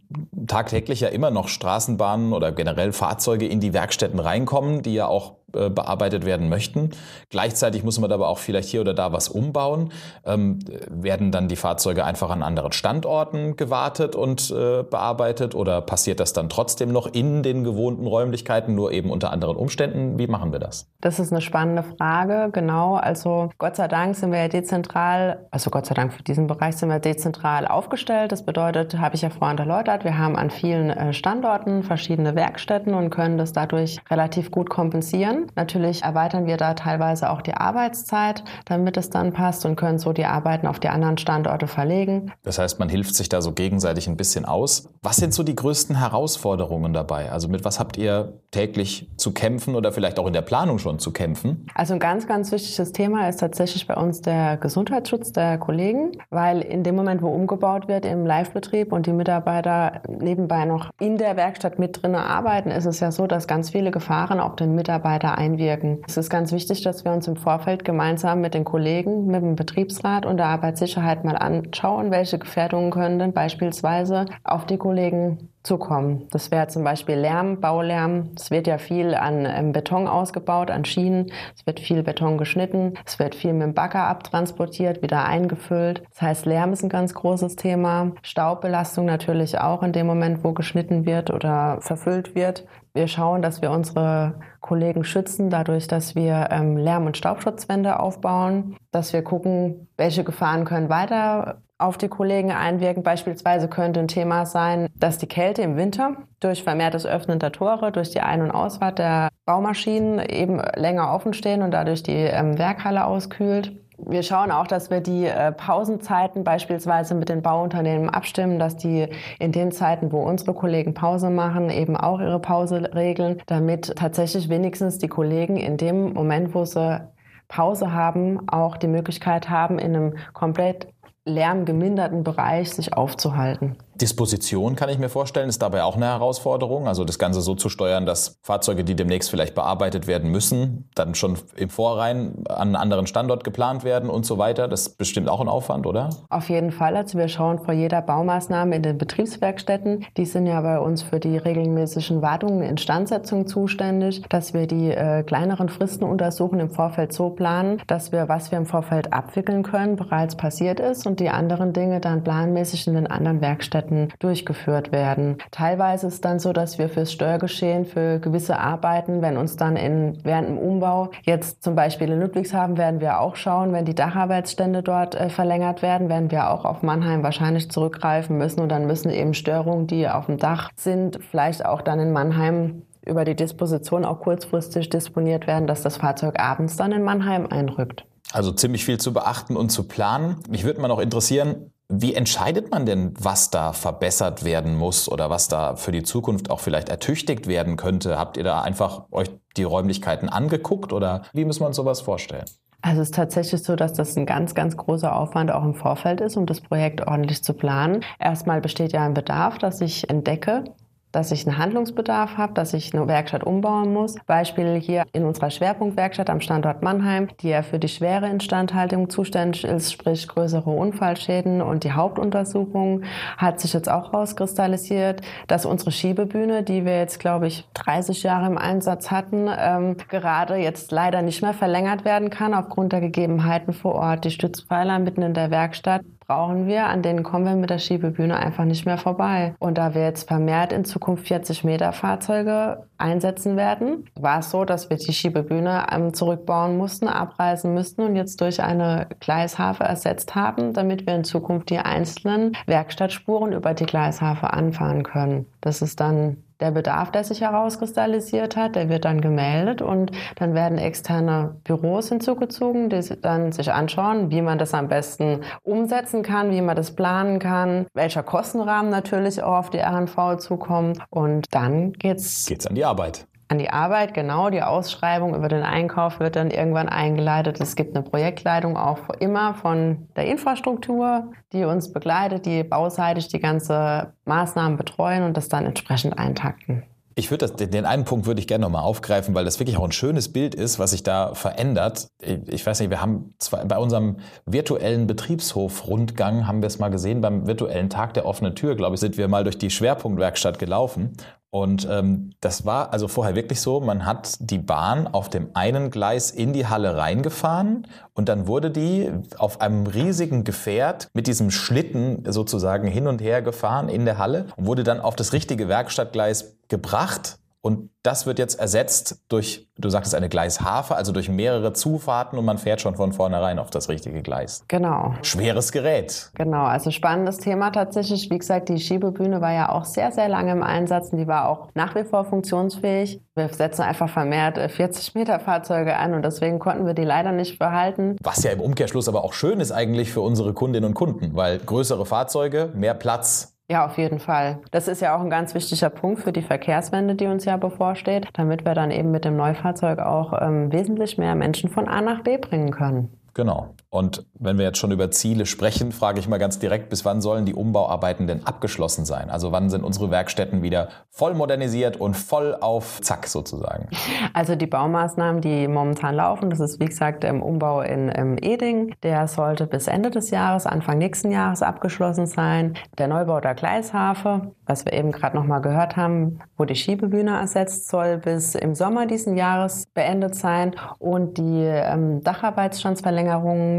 tagtäglich 0.48 1.00
ja 1.00 1.08
immer 1.08 1.31
noch 1.31 1.48
Straßenbahnen 1.48 2.34
oder 2.34 2.52
generell 2.52 2.92
Fahrzeuge 2.92 3.48
in 3.48 3.62
die 3.62 3.74
Werkstätten 3.74 4.20
reinkommen, 4.20 4.81
die 4.81 4.94
ja 4.94 5.08
auch 5.08 5.38
bearbeitet 5.53 6.25
werden 6.25 6.50
möchten. 6.50 6.91
Gleichzeitig 7.29 7.83
muss 7.83 8.00
man 8.00 8.11
aber 8.11 8.27
auch 8.27 8.39
vielleicht 8.39 8.69
hier 8.69 8.81
oder 8.81 8.94
da 8.94 9.11
was 9.11 9.29
umbauen. 9.29 9.91
Ähm, 10.25 10.59
werden 10.89 11.31
dann 11.31 11.47
die 11.47 11.55
Fahrzeuge 11.55 12.05
einfach 12.05 12.29
an 12.29 12.44
anderen 12.44 12.71
Standorten 12.71 13.55
gewartet 13.55 14.15
und 14.15 14.51
äh, 14.51 14.83
bearbeitet 14.83 15.55
oder 15.55 15.81
passiert 15.81 16.19
das 16.19 16.33
dann 16.33 16.50
trotzdem 16.50 16.91
noch 16.91 17.07
in 17.07 17.44
den 17.44 17.63
gewohnten 17.63 18.07
Räumlichkeiten, 18.07 18.75
nur 18.75 18.91
eben 18.91 19.11
unter 19.11 19.31
anderen 19.31 19.55
Umständen? 19.55 20.17
Wie 20.17 20.27
machen 20.27 20.51
wir 20.51 20.59
das? 20.59 20.88
Das 21.01 21.19
ist 21.19 21.31
eine 21.31 21.41
spannende 21.41 21.83
Frage, 21.83 22.50
genau. 22.51 22.95
Also 22.95 23.50
Gott 23.57 23.75
sei 23.75 23.88
Dank 23.88 24.15
sind 24.15 24.31
wir 24.31 24.39
ja 24.39 24.47
dezentral, 24.47 25.47
also 25.51 25.69
Gott 25.69 25.85
sei 25.85 25.94
Dank 25.94 26.13
für 26.13 26.23
diesen 26.23 26.47
Bereich 26.47 26.77
sind 26.77 26.89
wir 26.89 27.00
dezentral 27.00 27.67
aufgestellt. 27.67 28.31
Das 28.31 28.45
bedeutet, 28.45 28.97
habe 28.97 29.15
ich 29.15 29.21
ja 29.21 29.29
vorhin 29.29 29.57
erläutert, 29.57 30.03
wir 30.03 30.17
haben 30.17 30.35
an 30.35 30.50
vielen 30.50 30.89
äh, 30.89 31.13
Standorten 31.13 31.83
verschiedene 31.83 32.35
Werkstätten 32.35 32.94
und 32.94 33.09
können 33.09 33.38
das 33.38 33.53
dadurch 33.53 34.00
relativ 34.09 34.51
gut 34.51 34.69
kompensieren. 34.69 35.43
Natürlich 35.56 36.04
erweitern 36.04 36.45
wir 36.45 36.57
da 36.57 36.74
teilweise 36.74 37.30
auch 37.30 37.42
die 37.42 37.54
Arbeitszeit, 37.54 38.44
damit 38.66 38.98
es 38.98 39.10
dann 39.10 39.34
passt 39.34 39.66
und 39.66 39.75
können 39.75 40.00
so 40.00 40.13
die 40.13 40.25
Arbeiten 40.25 40.68
auf 40.68 40.80
die 40.80 40.90
anderen 40.90 41.18
Standorte 41.18 41.68
verlegen. 41.68 42.31
Das 42.44 42.60
heißt, 42.60 42.80
man 42.80 42.90
hilft 42.90 43.16
sich 43.16 43.30
da 43.30 43.42
so 43.42 43.51
gegenseitig 43.51 44.07
ein 44.07 44.18
bisschen 44.18 44.45
aus. 44.45 44.90
Was 45.01 45.18
sind 45.18 45.34
so 45.34 45.44
die 45.44 45.56
größten 45.56 45.98
Herausforderungen 45.98 46.94
dabei? 46.94 47.31
Also 47.31 47.48
mit 47.48 47.66
was 47.66 47.80
habt 47.80 47.98
ihr 47.98 48.40
täglich 48.51 49.10
zu 49.18 49.34
kämpfen 49.34 49.75
oder 49.75 49.92
vielleicht 49.92 50.19
auch 50.19 50.28
in 50.28 50.34
der 50.34 50.42
Planung 50.42 50.80
schon 50.80 51.00
zu 51.00 51.12
kämpfen? 51.12 51.68
Also 51.75 51.94
ein 51.94 52.00
ganz, 52.00 52.28
ganz 52.28 52.51
wichtiges 52.51 52.92
Thema 52.92 53.28
ist 53.28 53.39
tatsächlich 53.39 53.88
bei 53.88 53.96
uns 53.96 54.22
der 54.22 54.57
Gesundheitsschutz 54.57 55.31
der 55.34 55.57
Kollegen, 55.57 56.12
weil 56.30 56.62
in 56.62 56.84
dem 56.84 56.96
Moment, 56.96 57.22
wo 57.22 57.30
umgebaut 57.30 57.88
wird 57.88 58.06
im 58.06 58.25
Live-Betrieb 58.25 58.92
und 58.92 59.06
die 59.06 59.13
Mitarbeiter 59.13 60.01
nebenbei 60.07 60.66
noch 60.66 60.92
in 61.00 61.18
der 61.18 61.36
Werkstatt 61.36 61.80
mit 61.80 62.01
drin 62.01 62.16
arbeiten, 62.16 62.69
ist 62.69 62.86
es 62.86 63.00
ja 63.00 63.12
so, 63.12 63.28
dass 63.28 63.48
ganz 63.48 63.72
viele 63.72 63.92
Gefahren 63.92 64.39
auf 64.39 64.56
den 64.56 64.75
Mitarbeiter 64.75 65.32
einwirken. 65.38 66.01
Es 66.07 66.18
ist 66.18 66.30
ganz 66.30 66.51
wichtig, 66.51 66.81
dass 66.81 67.06
wir 67.06 67.12
uns 67.12 67.27
im 67.27 67.35
Vorfeld 67.35 67.85
gemeinsam 67.85 68.41
mit 68.41 68.53
den 68.53 68.65
Kollegen, 68.65 69.27
mit 69.27 69.41
dem 69.41 69.56
Betriebsrat 69.56 70.25
und 70.25 70.38
der 70.38 70.47
Arbeitssicherheit 70.47 71.24
mal 71.24 71.38
anschauen, 71.38 72.12
welche 72.12 72.39
Gefährdungen 72.39 72.91
können 72.91 73.19
denn 73.19 73.33
beispielsweise 73.33 74.25
auf 74.44 74.65
die 74.65 74.77
Kollegen 74.77 75.52
zukommen. 75.63 76.27
Das 76.31 76.51
wäre 76.51 76.68
zum 76.68 76.83
Beispiel 76.83 77.15
Lärm, 77.15 77.62
Baulärm. 77.62 78.31
Es 78.36 78.51
wird 78.51 78.68
ja 78.68 78.77
viel 78.77 79.15
an 79.15 79.45
ähm, 79.45 79.71
Beton 79.71 80.07
ausgebaut, 80.07 80.69
an 80.69 80.86
Schienen. 80.86 81.31
Es 81.56 81.65
wird 81.65 81.80
viel 81.80 82.04
Beton 82.04 82.38
geschnitten. 82.38 82.94
Es 83.06 83.18
wird 83.18 83.33
viel 83.33 83.54
mit 83.54 83.63
dem 83.63 83.74
Bagger 83.74 84.07
abtransportiert, 84.07 85.01
wieder 85.01 85.25
eingefüllt. 85.25 86.04
Das 86.12 86.21
heißt, 86.21 86.45
Lärm 86.45 86.74
ist 86.74 86.83
ein 86.83 86.89
ganz 86.89 87.13
großes 87.13 87.56
Thema. 87.56 88.12
Staubbelastung 88.21 89.06
natürlich 89.06 89.60
auch 89.60 89.83
in 89.83 89.94
dem 89.94 90.06
Moment, 90.06 90.44
wo 90.44 90.51
geschnitten 90.51 91.06
wird 91.06 91.31
oder 91.31 91.77
verfüllt 91.81 92.36
wird. 92.36 92.65
Wir 92.94 93.07
schauen, 93.07 93.42
dass 93.42 93.62
wir 93.62 93.71
unsere 93.71 94.36
Kollegen 94.60 95.04
schützen, 95.04 95.50
dadurch, 95.50 95.88
dass 95.88 96.13
wir 96.13 96.50
ähm, 96.51 96.77
Lärm- 96.77 97.07
und 97.07 97.18
Staubschutzwände 97.18 98.00
aufbauen, 98.00 98.75
dass 98.92 99.13
wir 99.13 99.24
gucken, 99.24 99.88
welche 99.98 100.24
Gefahren 100.24 100.65
können 100.65 100.89
weiter 100.89 101.62
auf 101.83 101.97
die 101.97 102.07
Kollegen 102.07 102.51
einwirken. 102.51 103.03
Beispielsweise 103.03 103.68
könnte 103.68 104.00
ein 104.00 104.07
Thema 104.07 104.45
sein, 104.45 104.88
dass 104.95 105.18
die 105.18 105.27
Kälte 105.27 105.62
im 105.62 105.75
Winter 105.75 106.18
durch 106.39 106.63
vermehrtes 106.63 107.06
Öffnen 107.06 107.39
der 107.39 107.51
Tore, 107.51 107.91
durch 107.91 108.09
die 108.12 108.21
Ein- 108.21 108.41
und 108.41 108.51
Ausfahrt 108.51 109.00
der 109.00 109.30
Baumaschinen 109.45 110.19
eben 110.19 110.62
länger 110.75 111.13
offen 111.13 111.33
stehen 111.33 111.62
und 111.62 111.71
dadurch 111.71 112.03
die 112.03 112.12
ähm, 112.12 112.57
Werkhalle 112.57 113.06
auskühlt. 113.06 113.74
Wir 113.97 114.24
schauen 114.24 114.51
auch, 114.51 114.68
dass 114.68 114.89
wir 114.89 115.01
die 115.01 115.25
äh, 115.25 115.51
Pausenzeiten 115.51 116.44
beispielsweise 116.44 117.15
mit 117.15 117.30
den 117.30 117.41
Bauunternehmen 117.41 118.09
abstimmen, 118.09 118.59
dass 118.59 118.75
die 118.75 119.07
in 119.39 119.51
den 119.51 119.71
Zeiten, 119.71 120.12
wo 120.12 120.21
unsere 120.24 120.53
Kollegen 120.53 120.94
Pause 120.94 121.29
machen, 121.29 121.69
eben 121.69 121.95
auch 121.95 122.19
ihre 122.19 122.39
Pause 122.39 122.89
regeln, 122.95 123.41
damit 123.45 123.95
tatsächlich 123.95 124.50
wenigstens 124.50 124.97
die 124.97 125.07
Kollegen 125.07 125.57
in 125.57 125.77
dem 125.77 126.13
Moment, 126.13 126.56
wo 126.56 126.65
sie 126.65 127.01
Pause 127.47 127.94
haben, 127.94 128.50
auch 128.50 128.77
die 128.77 128.88
Möglichkeit 128.88 129.50
haben, 129.50 129.77
in 129.77 129.95
einem 129.95 130.15
komplett 130.33 130.88
lärmgeminderten 131.25 132.24
Bereich 132.24 132.72
sich 132.72 132.94
aufzuhalten. 132.94 133.78
Disposition 133.95 134.75
kann 134.75 134.90
ich 134.90 134.98
mir 134.98 135.10
vorstellen, 135.10 135.50
ist 135.50 135.62
dabei 135.62 135.84
auch 135.84 135.95
eine 135.95 136.07
Herausforderung. 136.07 136.88
Also 136.88 137.04
das 137.04 137.19
Ganze 137.19 137.42
so 137.42 137.56
zu 137.56 137.69
steuern, 137.69 138.06
dass 138.06 138.40
Fahrzeuge, 138.42 138.84
die 138.84 138.95
demnächst 138.95 139.30
vielleicht 139.30 139.56
bearbeitet 139.56 140.07
werden 140.07 140.31
müssen, 140.31 140.90
dann 140.95 141.16
schon 141.16 141.38
im 141.56 141.69
Vorrein 141.69 142.44
an 142.50 142.69
einen 142.69 142.75
anderen 142.75 143.07
Standort 143.07 143.44
geplant 143.44 143.84
werden 143.84 144.10
und 144.10 144.25
so 144.25 144.38
weiter. 144.38 144.68
Das 144.68 144.88
ist 144.88 144.98
bestimmt 144.98 145.30
auch 145.30 145.42
ein 145.42 145.48
Aufwand, 145.48 145.86
oder? 145.86 146.10
Auf 146.30 146.50
jeden 146.50 146.72
Fall. 146.72 146.95
Also 146.95 147.18
wir 147.18 147.28
schauen 147.28 147.60
vor 147.60 147.74
jeder 147.74 148.01
Baumaßnahme 148.01 148.75
in 148.75 148.81
den 148.81 148.98
Betriebswerkstätten. 148.98 150.06
Die 150.18 150.25
sind 150.25 150.48
ja 150.48 150.62
bei 150.62 150.80
uns 150.80 151.04
für 151.04 151.19
die 151.19 151.38
regelmäßigen 151.38 152.22
Wartungen, 152.22 152.63
Instandsetzung 152.63 153.48
zuständig, 153.48 154.24
dass 154.30 154.54
wir 154.54 154.68
die 154.68 154.89
äh, 154.89 155.24
kleineren 155.24 155.69
Fristen 155.69 156.04
untersuchen, 156.04 156.60
im 156.60 156.72
Vorfeld 156.72 157.13
so 157.13 157.29
planen, 157.29 157.82
dass 157.88 158.12
wir, 158.12 158.27
was 158.27 158.51
wir 158.51 158.58
im 158.58 158.65
Vorfeld 158.65 159.13
abwickeln 159.13 159.63
können, 159.63 159.96
bereits 159.96 160.36
passiert 160.36 160.79
ist 160.79 161.06
und 161.06 161.20
die 161.20 161.29
anderen 161.29 161.74
Dinge 161.74 162.00
dann 162.00 162.24
planmäßig 162.24 162.88
in 162.88 162.96
den 162.96 163.08
anderen 163.08 163.41
Werkstätten 163.41 163.83
Werkstätten 163.84 164.10
durchgeführt 164.20 164.92
werden. 164.92 165.38
Teilweise 165.52 166.08
ist 166.08 166.25
dann 166.25 166.40
so, 166.40 166.54
dass 166.54 166.78
wir 166.78 166.90
fürs 166.90 167.12
Steuergeschehen 167.12 167.86
für 167.86 168.20
gewisse 168.20 168.58
Arbeiten, 168.58 169.22
wenn 169.22 169.38
uns 169.38 169.56
dann 169.56 169.75
in, 169.75 170.18
während 170.24 170.50
dem 170.50 170.58
Umbau, 170.58 171.12
jetzt 171.24 171.63
zum 171.63 171.75
Beispiel 171.75 172.10
in 172.10 172.20
Ludwigshafen 172.20 172.78
werden 172.78 173.00
wir 173.00 173.20
auch 173.20 173.36
schauen, 173.36 173.74
wenn 173.74 173.86
die 173.86 173.96
Dacharbeitsstände 173.96 174.84
dort 174.84 175.16
äh, 175.16 175.30
verlängert 175.30 175.82
werden, 175.82 176.10
werden 176.10 176.32
wir 176.32 176.50
auch 176.50 176.66
auf 176.66 176.84
Mannheim 176.84 177.24
wahrscheinlich 177.24 177.70
zurückgreifen 177.70 178.38
müssen 178.38 178.62
und 178.62 178.70
dann 178.70 178.88
müssen 178.88 179.10
eben 179.10 179.34
Störungen, 179.34 179.88
die 179.88 180.08
auf 180.08 180.28
dem 180.28 180.38
Dach 180.38 180.70
sind, 180.75 181.20
vielleicht 181.30 181.66
auch 181.66 181.82
dann 181.82 182.00
in 182.00 182.12
Mannheim 182.12 182.84
über 183.06 183.25
die 183.25 183.36
Disposition 183.36 184.06
auch 184.06 184.22
kurzfristig 184.22 184.90
disponiert 184.90 185.46
werden, 185.46 185.68
dass 185.68 185.82
das 185.82 185.98
Fahrzeug 185.98 186.40
abends 186.40 186.78
dann 186.78 186.94
in 186.94 187.04
Mannheim 187.04 187.48
einrückt. 187.48 188.06
Also 188.32 188.52
ziemlich 188.52 188.86
viel 188.86 188.98
zu 188.98 189.13
beachten 189.13 189.58
und 189.58 189.70
zu 189.70 189.84
planen. 189.84 190.38
Mich 190.50 190.63
würde 190.63 190.80
mal 190.80 190.88
noch 190.88 191.00
interessieren, 191.00 191.73
wie 192.01 192.15
entscheidet 192.15 192.71
man 192.71 192.85
denn, 192.85 193.13
was 193.19 193.50
da 193.50 193.73
verbessert 193.73 194.43
werden 194.43 194.75
muss 194.75 195.09
oder 195.09 195.29
was 195.29 195.47
da 195.47 195.75
für 195.75 195.91
die 195.91 196.03
Zukunft 196.03 196.50
auch 196.50 196.59
vielleicht 196.59 196.89
ertüchtigt 196.89 197.47
werden 197.47 197.77
könnte? 197.77 198.17
Habt 198.17 198.38
ihr 198.38 198.43
da 198.43 198.62
einfach 198.62 199.03
euch 199.12 199.29
die 199.57 199.63
Räumlichkeiten 199.63 200.29
angeguckt 200.29 200.91
oder 200.91 201.23
wie 201.33 201.45
muss 201.45 201.59
man 201.59 201.73
sowas 201.73 202.01
vorstellen? 202.01 202.45
Also 202.81 203.01
es 203.01 203.09
ist 203.09 203.15
tatsächlich 203.15 203.63
so, 203.63 203.77
dass 203.77 203.93
das 203.93 204.17
ein 204.17 204.25
ganz, 204.25 204.55
ganz 204.55 204.75
großer 204.75 205.15
Aufwand 205.15 205.51
auch 205.51 205.63
im 205.63 205.73
Vorfeld 205.73 206.19
ist, 206.19 206.35
um 206.35 206.45
das 206.45 206.59
Projekt 206.59 207.07
ordentlich 207.07 207.41
zu 207.41 207.53
planen. 207.53 208.03
Erstmal 208.19 208.59
besteht 208.59 208.91
ja 208.91 209.05
ein 209.05 209.13
Bedarf, 209.13 209.57
dass 209.57 209.79
ich 209.79 210.09
entdecke, 210.09 210.65
dass 211.13 211.32
ich 211.32 211.48
einen 211.48 211.58
Handlungsbedarf 211.58 212.38
habe, 212.38 212.53
dass 212.53 212.74
ich 212.74 212.93
eine 212.93 213.08
Werkstatt 213.08 213.43
umbauen 213.43 213.93
muss. 213.93 214.15
Beispiel 214.25 214.79
hier 214.82 215.03
in 215.13 215.24
unserer 215.24 215.51
Schwerpunktwerkstatt 215.51 216.29
am 216.29 216.41
Standort 216.41 216.82
Mannheim, 216.82 217.29
die 217.41 217.50
ja 217.50 217.62
für 217.62 217.79
die 217.79 217.88
schwere 217.88 218.27
Instandhaltung 218.27 219.10
zuständig 219.10 219.63
ist, 219.63 219.93
sprich 219.93 220.27
größere 220.27 220.70
Unfallschäden 220.70 221.62
und 221.62 221.84
die 221.84 221.93
Hauptuntersuchung, 221.93 223.03
hat 223.38 223.62
sich 223.62 223.74
jetzt 223.74 223.89
auch 223.89 224.13
rauskristallisiert, 224.13 225.22
dass 225.48 225.65
unsere 225.65 225.91
Schiebebühne, 225.91 226.63
die 226.63 226.84
wir 226.84 226.98
jetzt, 226.98 227.20
glaube 227.20 227.48
ich, 227.48 227.65
30 227.75 228.24
Jahre 228.24 228.48
im 228.48 228.58
Einsatz 228.58 229.12
hatten, 229.12 229.48
ähm, 229.55 229.98
gerade 230.10 230.55
jetzt 230.55 230.91
leider 230.91 231.22
nicht 231.22 231.43
mehr 231.43 231.53
verlängert 231.53 232.05
werden 232.05 232.32
kann 232.32 232.55
aufgrund 232.55 232.91
der 232.91 233.01
Gegebenheiten 233.01 233.74
vor 233.74 233.93
Ort. 233.96 234.25
Die 234.25 234.32
Stützpfeiler 234.32 234.98
mitten 234.98 235.22
in 235.22 235.36
der 235.36 235.51
Werkstatt 235.51 236.01
brauchen 236.27 236.68
wir, 236.68 236.88
an 236.88 237.01
denen 237.01 237.24
kommen 237.24 237.46
wir 237.46 237.56
mit 237.56 237.70
der 237.70 237.80
Schiebebühne 237.80 238.38
einfach 238.38 238.65
nicht 238.65 238.86
mehr 238.86 238.98
vorbei. 238.98 239.56
Und 239.60 239.77
da 239.77 239.94
wir 239.94 240.03
jetzt 240.03 240.27
vermehrt 240.27 240.72
in 240.72 240.86
Zukunft 240.86 241.27
40 241.27 241.63
Meter 241.63 241.92
Fahrzeuge 241.94 242.88
einsetzen 242.98 243.58
werden, 243.58 244.06
war 244.15 244.39
es 244.39 244.50
so, 244.50 244.65
dass 244.65 244.89
wir 244.89 244.98
die 244.98 245.13
Schiebebühne 245.13 245.88
ähm, 245.92 246.13
zurückbauen 246.13 246.77
mussten, 246.77 247.08
abreißen 247.08 247.74
müssten 247.74 248.01
und 248.01 248.15
jetzt 248.15 248.39
durch 248.42 248.63
eine 248.63 249.08
Gleishafe 249.20 249.84
ersetzt 249.84 250.36
haben, 250.36 250.74
damit 250.74 251.06
wir 251.06 251.15
in 251.15 251.24
Zukunft 251.24 251.70
die 251.70 251.80
einzelnen 251.80 252.56
Werkstattspuren 252.65 253.51
über 253.51 253.74
die 253.74 253.86
Gleishafe 253.86 254.53
anfahren 254.53 255.03
können. 255.03 255.46
Das 255.62 255.82
ist 255.82 256.00
dann 256.00 256.38
der 256.63 256.72
Bedarf, 256.72 257.12
der 257.12 257.25
sich 257.25 257.41
herauskristallisiert 257.41 258.55
hat, 258.55 258.75
der 258.75 258.88
wird 258.88 259.03
dann 259.03 259.20
gemeldet 259.20 259.82
und 259.82 260.12
dann 260.38 260.55
werden 260.55 260.77
externe 260.77 261.58
Büros 261.65 262.08
hinzugezogen, 262.08 262.89
die 262.89 263.01
dann 263.22 263.51
sich 263.51 263.72
anschauen, 263.72 264.32
wie 264.32 264.41
man 264.41 264.58
das 264.58 264.74
am 264.74 264.88
besten 264.88 265.41
umsetzen 265.63 266.24
kann, 266.24 266.51
wie 266.51 266.62
man 266.62 266.77
das 266.77 266.96
planen 266.96 267.39
kann, 267.39 267.86
welcher 267.93 268.24
Kostenrahmen 268.24 268.89
natürlich 268.89 269.43
auch 269.43 269.58
auf 269.58 269.70
die 269.70 269.79
RNV 269.79 270.38
zukommt 270.38 271.00
und 271.10 271.53
dann 271.53 271.91
geht's 271.93 272.46
geht's 272.46 272.65
an 272.65 272.75
die 272.75 272.86
Arbeit 272.86 273.27
an 273.53 273.60
die 273.60 273.69
Arbeit, 273.69 274.15
genau. 274.15 274.50
Die 274.50 274.63
Ausschreibung 274.63 275.36
über 275.36 275.48
den 275.48 275.62
Einkauf 275.62 276.19
wird 276.19 276.36
dann 276.36 276.50
irgendwann 276.50 276.89
eingeleitet. 276.89 277.62
Es 277.62 277.75
gibt 277.75 277.95
eine 277.95 278.03
Projektleitung 278.03 278.77
auch 278.77 279.10
immer 279.19 279.53
von 279.53 280.10
der 280.15 280.25
Infrastruktur, 280.25 281.31
die 281.53 281.63
uns 281.63 281.93
begleitet, 281.93 282.48
die 282.48 282.63
bauseitig 282.63 283.27
die 283.27 283.39
ganze 283.39 284.13
Maßnahmen 284.25 284.75
betreuen 284.75 285.24
und 285.24 285.38
das 285.38 285.50
dann 285.50 285.67
entsprechend 285.67 286.17
eintakten. 286.17 286.83
Ich 287.15 287.29
würde 287.29 287.48
das, 287.48 287.55
den 287.55 287.86
einen 287.86 288.05
Punkt 288.05 288.25
würde 288.25 288.39
ich 288.39 288.48
gerne 288.48 288.63
nochmal 288.63 288.81
aufgreifen, 288.81 289.36
weil 289.36 289.45
das 289.45 289.60
wirklich 289.60 289.77
auch 289.77 289.83
ein 289.83 289.91
schönes 289.91 290.33
Bild 290.33 290.55
ist, 290.55 290.79
was 290.79 290.89
sich 290.89 291.03
da 291.03 291.36
verändert. 291.36 292.07
Ich 292.48 292.65
weiß 292.65 292.79
nicht, 292.79 292.89
wir 292.89 293.01
haben 293.01 293.36
zwar 293.38 293.63
bei 293.65 293.77
unserem 293.77 294.17
virtuellen 294.48 295.05
Betriebshof-Rundgang 295.05 296.48
haben 296.48 296.63
wir 296.63 296.67
es 296.67 296.79
mal 296.79 296.89
gesehen, 296.89 297.22
beim 297.22 297.45
virtuellen 297.45 297.91
Tag 297.91 298.15
der 298.15 298.25
offenen 298.25 298.55
Tür, 298.55 298.75
glaube 298.75 298.95
ich, 298.95 299.00
sind 299.00 299.15
wir 299.15 299.27
mal 299.27 299.43
durch 299.43 299.60
die 299.60 299.69
Schwerpunktwerkstatt 299.69 300.57
gelaufen. 300.57 301.15
Und 301.53 301.88
ähm, 301.88 302.31
das 302.41 302.65
war 302.65 302.93
also 302.93 303.07
vorher 303.07 303.36
wirklich 303.36 303.62
so, 303.62 303.79
man 303.79 304.07
hat 304.07 304.38
die 304.39 304.57
Bahn 304.57 305.05
auf 305.05 305.29
dem 305.29 305.51
einen 305.53 305.91
Gleis 305.91 306.31
in 306.31 306.51
die 306.51 306.65
Halle 306.65 306.98
reingefahren 306.98 307.86
und 308.15 308.27
dann 308.27 308.48
wurde 308.48 308.72
die 308.72 309.12
auf 309.38 309.62
einem 309.62 309.86
riesigen 309.86 310.45
Gefährt 310.45 311.10
mit 311.13 311.27
diesem 311.27 311.51
Schlitten 311.51 312.24
sozusagen 312.27 312.88
hin 312.88 313.05
und 313.05 313.22
her 313.22 313.43
gefahren 313.43 313.88
in 313.88 314.05
der 314.05 314.17
Halle 314.17 314.48
und 314.55 314.65
wurde 314.65 314.83
dann 314.83 315.00
auf 315.00 315.15
das 315.15 315.31
richtige 315.31 315.67
Werkstattgleis 315.67 316.57
gebracht 316.69 317.38
und 317.65 317.91
das 318.03 318.25
wird 318.25 318.39
jetzt 318.39 318.60
ersetzt 318.60 319.24
durch, 319.29 319.70
du 319.77 319.89
sagtest 319.89 320.13
eine 320.15 320.27
Gleishafe, 320.27 320.98
also 320.98 321.13
durch 321.13 321.29
mehrere 321.29 321.72
Zufahrten 321.72 322.38
und 322.38 322.43
man 322.43 322.58
fährt 322.58 322.82
schon 322.82 322.96
von 322.96 323.13
vornherein 323.13 323.58
auf 323.58 323.70
das 323.70 323.88
richtige 323.88 324.22
Gleis. 324.22 324.65
Genau. 324.67 325.13
Schweres 325.22 325.72
Gerät. 325.72 326.29
Genau, 326.36 326.65
also 326.65 326.91
spannendes 326.91 327.38
Thema 327.38 327.70
tatsächlich. 327.72 328.29
Wie 328.29 328.38
gesagt, 328.38 328.67
die 328.67 328.79
Schiebebühne 328.79 329.39
war 329.39 329.53
ja 329.53 329.70
auch 329.70 329.86
sehr, 329.86 330.12
sehr 330.12 330.27
lange 330.27 330.51
im 330.51 330.62
Einsatz 330.62 331.13
und 331.13 331.20
die 331.20 331.27
war 331.27 331.48
auch 331.48 331.70
nach 331.74 331.96
wie 331.96 332.03
vor 332.03 332.25
funktionsfähig. 332.25 333.22
Wir 333.34 333.48
setzen 333.48 333.84
einfach 333.84 334.10
vermehrt 334.10 334.60
40 334.60 335.15
äh, 335.15 335.20
Meter 335.20 335.39
Fahrzeuge 335.39 335.96
an 335.96 336.13
und 336.13 336.25
deswegen 336.25 336.60
konnten 336.60 336.86
wir 336.86 336.93
die 336.93 337.05
leider 337.05 337.32
nicht 337.32 337.60
behalten. 337.60 338.17
Was 338.22 338.43
ja 338.43 338.51
im 338.51 338.60
Umkehrschluss 338.60 339.08
aber 339.08 339.24
auch 339.24 339.32
schön 339.32 339.62
ist 339.62 339.72
eigentlich 339.72 340.12
für 340.12 340.20
unsere 340.20 340.53
Kundinnen 340.53 340.89
und 340.89 340.96
Kunden, 340.96 341.34
weil 341.34 341.60
größere 341.60 342.05
Fahrzeuge, 342.05 342.74
mehr 342.75 342.93
Platz, 342.93 343.52
ja, 343.70 343.86
auf 343.86 343.98
jeden 343.98 344.20
Fall. 344.20 344.60
Das 344.72 344.88
ist 344.88 345.01
ja 345.01 345.15
auch 345.15 345.22
ein 345.22 345.29
ganz 345.29 345.55
wichtiger 345.55 345.89
Punkt 345.89 346.22
für 346.22 346.34
die 346.34 346.41
Verkehrswende, 346.41 347.15
die 347.15 347.27
uns 347.27 347.46
ja 347.46 347.58
bevorsteht, 347.58 348.27
damit 348.34 348.65
wir 348.65 348.74
dann 348.74 348.91
eben 348.91 349.12
mit 349.12 349.25
dem 349.25 349.38
Neufahrzeug 349.38 350.00
auch 350.00 350.34
ähm, 350.41 350.72
wesentlich 350.72 351.17
mehr 351.17 351.36
Menschen 351.36 351.70
von 351.70 351.88
A 351.88 352.01
nach 352.01 352.24
B 352.24 352.38
bringen 352.38 352.72
können. 352.72 353.17
Genau. 353.34 353.74
Und 353.93 354.25
wenn 354.39 354.57
wir 354.57 354.65
jetzt 354.65 354.79
schon 354.79 354.89
über 354.89 355.12
Ziele 355.12 355.45
sprechen, 355.45 355.91
frage 355.91 356.19
ich 356.19 356.27
mal 356.27 356.39
ganz 356.39 356.57
direkt, 356.57 356.89
bis 356.89 357.05
wann 357.05 357.21
sollen 357.21 357.45
die 357.45 357.53
Umbauarbeiten 357.53 358.25
denn 358.25 358.43
abgeschlossen 358.43 359.05
sein? 359.05 359.29
Also 359.29 359.51
wann 359.51 359.69
sind 359.69 359.83
unsere 359.83 360.09
Werkstätten 360.09 360.63
wieder 360.63 360.89
voll 361.12 361.35
modernisiert 361.35 361.97
und 361.97 362.15
voll 362.15 362.57
auf 362.59 363.01
Zack 363.01 363.27
sozusagen? 363.27 363.89
Also 364.33 364.55
die 364.55 364.65
Baumaßnahmen, 364.65 365.41
die 365.41 365.67
momentan 365.67 366.15
laufen, 366.15 366.50
das 366.50 366.59
ist 366.59 366.79
wie 366.79 366.85
gesagt 366.85 367.23
im 367.23 367.43
Umbau 367.43 367.81
in 367.81 368.09
im 368.09 368.38
Eding, 368.41 368.95
der 369.03 369.27
sollte 369.27 369.67
bis 369.67 369.85
Ende 369.85 370.09
des 370.09 370.31
Jahres, 370.31 370.65
Anfang 370.65 370.97
nächsten 370.97 371.29
Jahres 371.29 371.62
abgeschlossen 371.62 372.25
sein. 372.25 372.73
Der 372.97 373.07
Neubau 373.07 373.41
der 373.41 373.53
Gleishafe, 373.53 374.53
was 374.65 374.85
wir 374.85 374.93
eben 374.93 375.12
gerade 375.12 375.35
noch 375.35 375.45
mal 375.45 375.59
gehört 375.59 375.97
haben, 375.97 376.39
wo 376.57 376.65
die 376.65 376.75
Schiebebühne 376.75 377.38
ersetzt, 377.38 377.89
soll 377.89 378.17
bis 378.17 378.55
im 378.55 378.73
Sommer 378.73 379.05
diesen 379.05 379.38
Jahres 379.38 379.85
beendet 379.93 380.33
sein 380.33 380.75
und 380.97 381.38
die 381.38 381.63
ähm, 381.63 382.23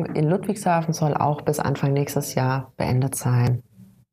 In 0.07 0.29
Ludwigshafen 0.29 0.93
soll 0.93 1.15
auch 1.15 1.43
bis 1.43 1.61
Anfang 1.61 1.93
nächstes 1.93 2.35
Jahr 2.35 2.73
beendet 2.77 3.15
sein. 3.15 3.63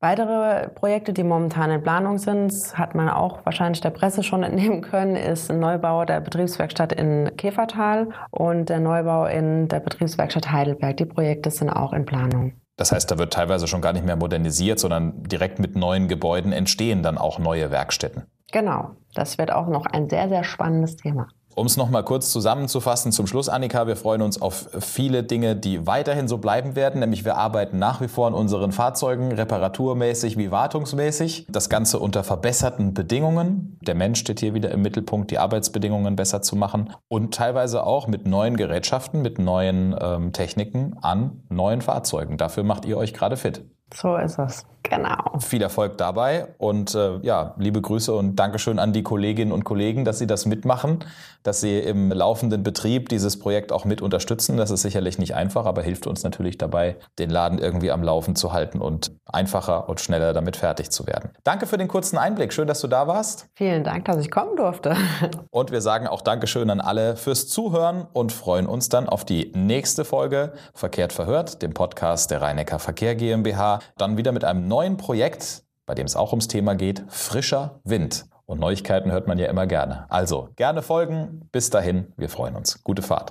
Weitere 0.03 0.69
Projekte, 0.69 1.13
die 1.13 1.23
momentan 1.23 1.69
in 1.69 1.83
Planung 1.83 2.17
sind, 2.17 2.51
hat 2.73 2.95
man 2.95 3.07
auch 3.07 3.45
wahrscheinlich 3.45 3.81
der 3.81 3.91
Presse 3.91 4.23
schon 4.23 4.41
entnehmen 4.43 4.81
können, 4.81 5.15
ist 5.15 5.51
ein 5.51 5.59
Neubau 5.59 6.05
der 6.05 6.21
Betriebswerkstatt 6.21 6.91
in 6.91 7.29
Käfertal 7.37 8.09
und 8.31 8.69
der 8.69 8.79
Neubau 8.79 9.25
in 9.25 9.67
der 9.67 9.79
Betriebswerkstatt 9.79 10.51
Heidelberg. 10.51 10.97
Die 10.97 11.05
Projekte 11.05 11.51
sind 11.51 11.69
auch 11.69 11.93
in 11.93 12.05
Planung. 12.05 12.53
Das 12.77 12.91
heißt, 12.91 13.11
da 13.11 13.19
wird 13.19 13.31
teilweise 13.31 13.67
schon 13.67 13.81
gar 13.81 13.93
nicht 13.93 14.05
mehr 14.05 14.15
modernisiert, 14.15 14.79
sondern 14.79 15.21
direkt 15.21 15.59
mit 15.59 15.75
neuen 15.75 16.07
Gebäuden 16.07 16.51
entstehen 16.51 17.03
dann 17.03 17.19
auch 17.19 17.37
neue 17.37 17.69
Werkstätten. 17.69 18.23
Genau, 18.51 18.95
das 19.13 19.37
wird 19.37 19.51
auch 19.51 19.67
noch 19.67 19.85
ein 19.85 20.09
sehr, 20.09 20.29
sehr 20.29 20.43
spannendes 20.43 20.95
Thema. 20.95 21.27
Um 21.53 21.65
es 21.65 21.75
nochmal 21.75 22.03
kurz 22.03 22.31
zusammenzufassen 22.31 23.11
zum 23.11 23.27
Schluss, 23.27 23.49
Annika, 23.49 23.85
wir 23.85 23.97
freuen 23.97 24.21
uns 24.21 24.41
auf 24.41 24.69
viele 24.79 25.23
Dinge, 25.23 25.55
die 25.55 25.85
weiterhin 25.85 26.27
so 26.27 26.37
bleiben 26.37 26.75
werden. 26.75 27.01
Nämlich 27.01 27.25
wir 27.25 27.35
arbeiten 27.35 27.77
nach 27.77 27.99
wie 27.99 28.07
vor 28.07 28.27
an 28.27 28.33
unseren 28.33 28.71
Fahrzeugen, 28.71 29.31
reparaturmäßig 29.33 30.37
wie 30.37 30.49
wartungsmäßig. 30.49 31.47
Das 31.49 31.69
Ganze 31.69 31.99
unter 31.99 32.23
verbesserten 32.23 32.93
Bedingungen. 32.93 33.77
Der 33.81 33.95
Mensch 33.95 34.19
steht 34.19 34.39
hier 34.39 34.53
wieder 34.53 34.71
im 34.71 34.81
Mittelpunkt, 34.81 35.29
die 35.29 35.39
Arbeitsbedingungen 35.39 36.15
besser 36.15 36.41
zu 36.41 36.55
machen. 36.55 36.93
Und 37.09 37.33
teilweise 37.33 37.85
auch 37.85 38.07
mit 38.07 38.25
neuen 38.25 38.55
Gerätschaften, 38.55 39.21
mit 39.21 39.37
neuen 39.37 39.95
ähm, 39.99 40.31
Techniken 40.31 40.95
an 41.01 41.43
neuen 41.49 41.81
Fahrzeugen. 41.81 42.37
Dafür 42.37 42.63
macht 42.63 42.85
ihr 42.85 42.97
euch 42.97 43.13
gerade 43.13 43.35
fit. 43.35 43.65
So 43.93 44.15
ist 44.17 44.39
es. 44.39 44.65
Genau. 44.83 45.39
Viel 45.39 45.61
Erfolg 45.61 45.97
dabei 45.97 46.47
und 46.57 46.95
äh, 46.95 47.17
ja, 47.21 47.53
liebe 47.57 47.81
Grüße 47.81 48.13
und 48.13 48.35
Dankeschön 48.35 48.79
an 48.79 48.93
die 48.93 49.03
Kolleginnen 49.03 49.51
und 49.51 49.63
Kollegen, 49.63 50.05
dass 50.05 50.17
sie 50.17 50.27
das 50.27 50.45
mitmachen, 50.45 51.05
dass 51.43 51.61
sie 51.61 51.79
im 51.79 52.11
laufenden 52.11 52.63
Betrieb 52.63 53.07
dieses 53.09 53.39
Projekt 53.39 53.71
auch 53.71 53.85
mit 53.85 54.01
unterstützen. 54.01 54.57
Das 54.57 54.71
ist 54.71 54.81
sicherlich 54.81 55.17
nicht 55.17 55.35
einfach, 55.35 55.65
aber 55.65 55.81
hilft 55.81 56.07
uns 56.07 56.23
natürlich 56.23 56.57
dabei, 56.57 56.97
den 57.19 57.29
Laden 57.29 57.59
irgendwie 57.59 57.91
am 57.91 58.03
Laufen 58.03 58.35
zu 58.35 58.53
halten 58.53 58.81
und 58.81 59.11
einfacher 59.25 59.87
und 59.87 60.01
schneller 60.01 60.33
damit 60.33 60.57
fertig 60.57 60.89
zu 60.89 61.07
werden. 61.07 61.31
Danke 61.43 61.67
für 61.67 61.77
den 61.77 61.87
kurzen 61.87 62.17
Einblick. 62.17 62.51
Schön, 62.51 62.67
dass 62.67 62.81
du 62.81 62.87
da 62.87 63.07
warst. 63.07 63.47
Vielen 63.55 63.83
Dank, 63.83 64.05
dass 64.05 64.17
ich 64.17 64.31
kommen 64.31 64.55
durfte. 64.57 64.95
Und 65.51 65.71
wir 65.71 65.81
sagen 65.81 66.07
auch 66.07 66.21
Dankeschön 66.21 66.69
an 66.69 66.81
alle 66.81 67.15
fürs 67.15 67.47
Zuhören 67.47 68.07
und 68.13 68.31
freuen 68.31 68.65
uns 68.65 68.89
dann 68.89 69.09
auf 69.09 69.25
die 69.25 69.51
nächste 69.55 70.05
Folge 70.05 70.53
Verkehrt 70.73 71.13
verhört, 71.13 71.61
dem 71.61 71.73
Podcast 71.73 72.31
der 72.31 72.41
Rheinecker 72.41 72.79
Verkehr 72.79 73.15
GmbH. 73.15 73.79
Dann 73.97 74.17
wieder 74.17 74.31
mit 74.31 74.43
einem 74.43 74.67
neuen 74.67 74.97
Projekt, 74.97 75.63
bei 75.85 75.95
dem 75.95 76.05
es 76.05 76.15
auch 76.15 76.31
ums 76.31 76.47
Thema 76.47 76.75
geht, 76.75 77.03
frischer 77.09 77.79
Wind. 77.83 78.25
Und 78.45 78.59
Neuigkeiten 78.59 79.11
hört 79.11 79.27
man 79.27 79.37
ja 79.37 79.47
immer 79.47 79.65
gerne. 79.65 80.05
Also 80.09 80.49
gerne 80.55 80.81
folgen. 80.81 81.47
Bis 81.51 81.69
dahin, 81.69 82.11
wir 82.17 82.27
freuen 82.27 82.55
uns. 82.55 82.83
Gute 82.83 83.01
Fahrt. 83.01 83.29